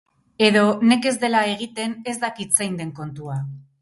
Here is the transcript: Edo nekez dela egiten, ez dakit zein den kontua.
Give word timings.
Edo 0.45 0.61
nekez 0.91 1.11
dela 1.25 1.43
egiten, 1.51 1.95
ez 2.13 2.17
dakit 2.25 2.59
zein 2.61 2.81
den 2.81 2.95
kontua. 3.03 3.37